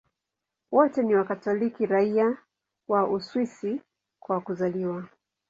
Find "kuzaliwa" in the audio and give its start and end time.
4.41-5.05